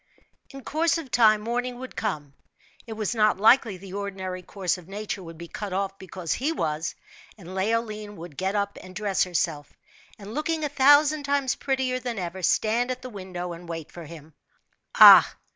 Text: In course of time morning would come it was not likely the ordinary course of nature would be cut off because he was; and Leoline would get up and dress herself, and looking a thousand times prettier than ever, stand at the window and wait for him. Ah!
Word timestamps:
In 0.49 0.63
course 0.63 0.97
of 0.97 1.11
time 1.11 1.41
morning 1.41 1.77
would 1.77 1.95
come 1.95 2.33
it 2.87 2.93
was 2.93 3.13
not 3.13 3.37
likely 3.37 3.77
the 3.77 3.93
ordinary 3.93 4.41
course 4.41 4.79
of 4.79 4.87
nature 4.87 5.21
would 5.21 5.37
be 5.37 5.47
cut 5.47 5.73
off 5.73 5.99
because 5.99 6.33
he 6.33 6.51
was; 6.51 6.95
and 7.37 7.53
Leoline 7.53 8.15
would 8.15 8.35
get 8.35 8.55
up 8.55 8.79
and 8.81 8.95
dress 8.95 9.25
herself, 9.25 9.71
and 10.17 10.33
looking 10.33 10.63
a 10.63 10.69
thousand 10.69 11.21
times 11.21 11.53
prettier 11.53 11.99
than 11.99 12.17
ever, 12.17 12.41
stand 12.41 12.89
at 12.89 13.03
the 13.03 13.11
window 13.11 13.53
and 13.53 13.69
wait 13.69 13.91
for 13.91 14.05
him. 14.05 14.33
Ah! 14.95 15.35